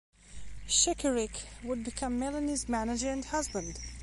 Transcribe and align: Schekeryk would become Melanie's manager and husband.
Schekeryk 0.67 1.43
would 1.63 1.83
become 1.83 2.17
Melanie's 2.17 2.67
manager 2.67 3.11
and 3.11 3.23
husband. 3.23 3.77